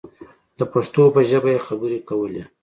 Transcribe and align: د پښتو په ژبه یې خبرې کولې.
د 0.57 0.61
پښتو 0.73 1.01
په 1.15 1.21
ژبه 1.29 1.49
یې 1.53 1.63
خبرې 1.67 1.99
کولې. 2.09 2.43